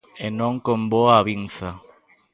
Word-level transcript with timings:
E 0.25 0.27
non 0.39 0.53
con 0.65 0.79
boa 0.91 1.13
avinza. 1.21 1.69